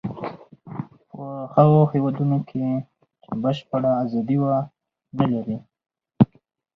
[1.11, 1.21] په
[1.55, 2.65] هغو هېوادونو کې
[3.23, 4.45] چې بشپړه ازادي و
[5.17, 5.57] نه لري.